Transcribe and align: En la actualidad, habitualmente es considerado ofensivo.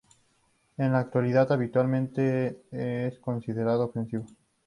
En 0.77 0.93
la 0.93 0.97
actualidad, 0.97 1.51
habitualmente 1.51 2.63
es 2.71 3.19
considerado 3.19 3.85
ofensivo. 3.85 4.25